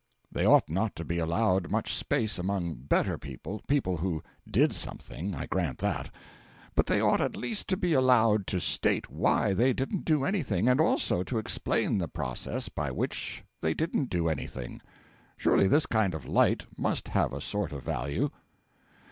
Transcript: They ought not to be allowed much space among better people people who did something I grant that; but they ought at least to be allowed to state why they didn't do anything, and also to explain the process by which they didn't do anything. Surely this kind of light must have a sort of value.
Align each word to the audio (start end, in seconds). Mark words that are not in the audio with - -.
They 0.31 0.45
ought 0.47 0.67
not 0.67 0.95
to 0.95 1.05
be 1.05 1.19
allowed 1.19 1.69
much 1.69 1.93
space 1.93 2.39
among 2.39 2.73
better 2.73 3.19
people 3.19 3.61
people 3.67 3.97
who 3.97 4.23
did 4.49 4.73
something 4.73 5.35
I 5.35 5.45
grant 5.45 5.77
that; 5.77 6.09
but 6.73 6.87
they 6.87 6.99
ought 6.99 7.21
at 7.21 7.37
least 7.37 7.67
to 7.67 7.77
be 7.77 7.93
allowed 7.93 8.47
to 8.47 8.59
state 8.59 9.11
why 9.11 9.53
they 9.53 9.73
didn't 9.73 10.03
do 10.03 10.23
anything, 10.25 10.67
and 10.67 10.81
also 10.81 11.21
to 11.25 11.37
explain 11.37 11.99
the 11.99 12.07
process 12.07 12.67
by 12.67 12.89
which 12.89 13.43
they 13.61 13.75
didn't 13.75 14.09
do 14.09 14.27
anything. 14.27 14.81
Surely 15.37 15.67
this 15.67 15.85
kind 15.85 16.15
of 16.15 16.25
light 16.25 16.65
must 16.79 17.09
have 17.09 17.31
a 17.31 17.39
sort 17.39 17.71
of 17.71 17.83
value. 17.83 18.31